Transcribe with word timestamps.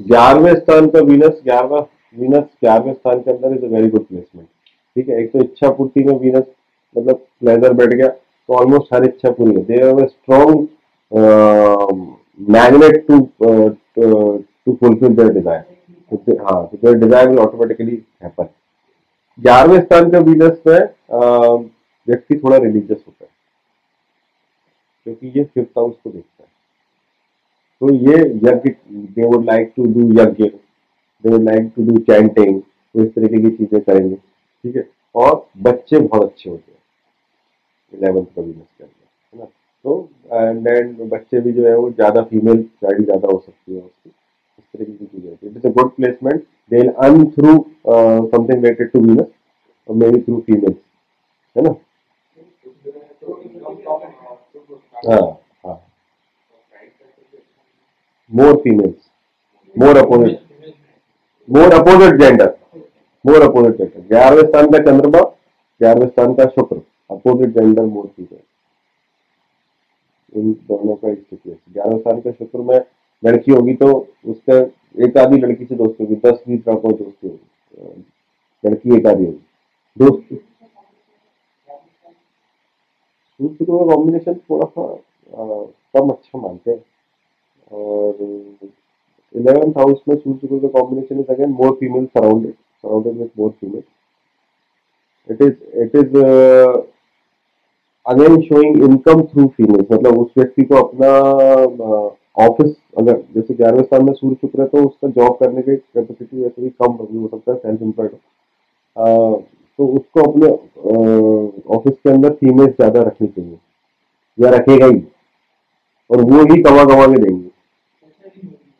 ग्यारहवें 0.00 0.54
स्थान 0.54 0.86
का 0.90 1.00
वीनस 1.06 1.40
ग्यारहवा 1.44 1.80
वीनस 2.16 2.44
ग्यारहवें 2.62 2.92
स्थान 2.92 3.20
के 3.20 3.30
अंदर 3.30 3.54
is 3.56 3.64
a 3.64 3.68
very 3.68 3.88
good 3.88 4.04
placement 4.06 4.46
ठीक 4.96 5.08
है 5.08 5.20
एक 5.22 5.32
तो 5.32 5.38
इच्छा 5.42 5.70
पूर्ति 5.70 6.04
में 6.04 6.14
वीनस 6.20 6.44
मतलब 6.96 7.16
प्लेजर 7.40 7.72
बैठ 7.80 7.88
गया 7.90 8.08
तो 8.08 8.54
ऑलमोस्ट 8.58 8.94
हर 8.94 9.04
इच्छा 9.04 9.30
पूरी 9.30 9.54
है। 9.54 9.64
They 9.64 9.82
have 9.84 10.06
strong 10.06 10.68
magnet 12.50 13.06
to 13.08 13.18
to 13.96 14.72
fulfil 14.72 15.14
their 15.16 15.32
desire 15.32 16.38
हाँ 16.40 16.66
तो 16.66 16.76
their 16.76 16.94
desire 16.98 17.28
will 17.28 17.38
automatically 17.38 18.02
happen 18.22 18.48
ग्यारहवें 19.38 19.80
स्थान 19.80 20.10
का 20.10 20.18
वीनस 20.20 20.62
में 20.66 20.78
uh, 20.78 21.64
व्यक्ति 22.08 22.36
थोड़ा 22.38 22.56
रिलीजियस 22.56 23.02
होता 23.06 23.24
है 23.24 23.30
क्योंकि 25.06 25.38
ये 25.38 25.44
फिफ्थ 25.44 25.78
हाउस 25.78 25.94
को 26.04 26.10
देखता 26.10 26.42
है। 26.42 26.48
तो 27.80 27.92
ये 27.94 28.16
यज्ञ 28.46 28.70
they 29.16 29.26
would 29.26 29.44
like 29.46 29.72
to 29.76 29.84
do 29.94 30.08
yagya 30.20 30.44
they 30.48 31.30
would 31.30 31.42
like 31.42 31.70
to 31.76 31.84
do 31.84 31.96
chanting 32.02 32.60
तो 32.60 33.04
इस 33.04 33.14
तरीके 33.14 33.40
की 33.40 33.50
चीज़ें 33.56 33.80
करेंगे। 33.80 34.16
ठीक 34.16 34.76
है? 34.76 34.86
और 35.14 35.46
बच्चे 35.62 35.98
बहुत 35.98 36.22
अच्छे 36.22 36.50
होते 36.50 36.72
हैं। 36.72 36.78
इलेवंथ 37.92 38.26
का 38.36 38.42
वीनस 38.42 38.66
के 38.78 38.84
अंदर 38.84 39.06
है 39.34 39.40
ना? 39.40 39.44
तो 39.84 40.08
एंड 40.32 40.60
देन 40.68 41.08
बच्चे 41.08 41.40
भी 41.40 41.52
जो 41.52 41.66
है 41.66 41.76
वो 41.76 41.90
ज़्यादा 41.90 42.22
फीमेल 42.22 42.62
चाइल्ड 42.62 43.04
ज़्यादा 43.04 43.28
हो 43.32 43.38
सकती 43.46 43.74
है 43.74 43.80
उसकी। 43.80 44.10
इस 44.58 44.64
तरीके 44.72 44.92
की 44.92 45.04
चीज़ें 45.04 45.28
होती 45.30 45.46
है। 45.46 45.52
It 45.52 45.58
is 45.58 45.66
a 45.66 45.70
good 45.72 45.90
placement 45.96 46.42
they 46.70 46.86
earn 47.04 47.24
through 47.30 47.58
something 47.86 48.64
related 48.64 48.90
to 48.92 49.00
और 49.18 49.96
मे 49.96 50.10
बी 50.10 50.20
थ्रू 50.20 50.40
फीमेल्स 50.46 50.76
है 51.56 51.62
ना? 51.62 51.74
हाँ 55.06 55.20
हाँ। 55.20 55.39
More 58.30 58.56
females, 58.62 59.00
more 59.76 59.96
opposite, 59.98 60.40
more 61.48 61.74
opposite 61.74 62.18
gender, 62.20 62.56
more 63.24 63.42
opposite 63.42 63.78
gender. 63.78 64.00
ग्यारहवें 64.08 64.46
स्थान 64.48 64.70
का 64.70 64.78
चंद्रमा 64.84 65.20
ग्यारहवें 65.80 66.08
स्थान 66.08 66.34
का 66.34 66.44
शुक्र 66.54 66.76
अपोजिट 67.10 67.48
जेंडर 67.56 67.84
मोर 67.84 68.06
फीमेल 68.06 68.42
इन 70.32 70.52
दोनों 70.68 70.94
का 70.94 71.14
स्थिति 71.14 71.50
है 71.50 71.56
ग्यारहवें 71.72 71.98
स्थान 72.00 72.20
का 72.20 72.30
शुक्र 72.32 72.58
में 72.58 72.80
लड़की 73.22 73.52
होगी 73.52 73.74
तो 73.74 73.88
उसका 74.32 74.58
एक 75.04 75.18
आधी 75.18 75.38
लड़की 75.40 75.64
से 75.64 75.74
दोस्ती 75.74 76.04
होगी 76.04 76.16
दस 76.26 76.42
बीस 76.48 76.60
लड़कों 76.68 76.92
दोस्ती 76.92 77.28
होगी। 77.28 78.04
लड़की 78.64 78.96
एक 78.96 79.06
आधी 79.06 79.24
होगी। 79.24 79.44
दोस्त। 79.96 80.34
सूर्य 83.40 83.64
का 83.64 83.84
कॉम्बिनेशन 83.94 84.34
थोड़ा 84.50 84.66
सा 84.66 84.84
कम 85.98 86.08
अच्छा 86.10 86.38
मानते 86.38 86.70
हैं। 86.70 86.80
और 87.70 88.16
इलेवेंथ 89.34 89.72
हाउस 89.78 90.00
में 90.08 90.14
सूर्य 90.16 90.38
शुक्र 90.38 90.58
का 90.58 90.68
combination 90.78 91.20
is 91.20 91.32
again 91.32 91.50
more 91.60 91.72
female 91.80 92.06
surrounded 92.06 92.52
surrounded 92.52 93.18
with 93.18 93.30
more 93.38 93.50
female 93.50 93.82
it 95.28 95.42
is 95.42 95.80
it 95.82 95.96
is 95.96 96.16
again 98.06 98.40
showing 98.42 98.82
income 98.84 99.22
through 99.22 99.46
female 99.56 99.86
मतलब 99.92 100.18
उस 100.18 100.32
व्यक्ति 100.38 100.62
को 100.64 100.76
अपना 100.76 101.10
ऑफ़िस 102.44 102.74
अगर 102.98 103.16
जैसे 103.34 103.54
ग्यारहवें 103.54 103.82
स्थान 103.82 104.04
में 104.04 104.12
सूर्य 104.12 104.36
शुक्र 104.40 104.60
है 104.60 104.66
तो 104.68 104.84
उसका 104.86 105.08
जॉब 105.16 105.36
करने 105.40 105.62
की 105.62 105.76
कैपेसिटी 105.76 106.42
वैसे 106.42 106.62
भी 106.62 106.68
कम 106.82 106.92
हो 106.92 107.28
सकता 107.28 107.52
है 107.52 107.58
सेल्फ 107.58 107.82
एम्प्लॉयड 107.82 108.10
तो 109.78 109.86
उसको 109.86 110.20
अपने 110.30 110.48
ऑफ़िस 111.76 111.94
के 111.94 112.10
अंदर 112.10 112.32
फीमेल 112.40 112.66
ज़्यादा 112.66 113.02
रखनी 113.02 113.28
चाहिए। 113.28 113.58
या 114.38 114.50
रखेगा 114.50 114.86
ही। 114.86 114.98
और 116.10 116.20
वो 116.30 116.40
ही 116.50 116.60
कमा 116.62 116.84
कमा 116.84 117.06
के 117.06 117.22
देंगे। 117.22 117.39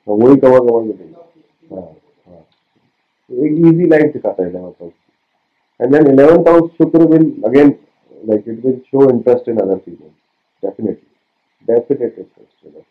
हाँ 0.10 0.16
वही 0.18 0.38
कमा 0.38 0.60
कमा 0.60 0.80
के 0.82 0.94
देंगे 0.94 1.76
हाँ 1.76 1.82
हाँ 1.82 2.42
तो 3.32 3.46
एक 3.46 3.52
इजी 3.68 3.88
लाइफ 3.90 4.14
दिखाता 4.14 4.44
है 4.44 4.50
eleventh 4.50 4.82
house 4.82 4.94
and 5.80 5.96
then 5.96 6.12
eleventh 6.12 6.50
house 6.50 6.72
शुक्र 6.74 7.08
will 7.12 7.32
again 7.46 7.74
like 8.24 8.48
it 8.48 8.66
will 8.66 8.78
show 8.88 9.10
interest 9.10 9.50
in 9.50 9.58
other 9.62 9.78
females 9.78 10.14
definitely 10.64 11.74
definite 11.74 12.20
interest 12.20 12.66
in 12.66 12.72
other 12.72 12.82